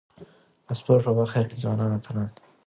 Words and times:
د 0.65 0.67
سپورت 0.79 1.01
په 1.05 1.11
برخه 1.17 1.39
کي 1.49 1.55
ځوانان 1.63 1.89
اتلان 1.93 2.27
دي. 2.35 2.41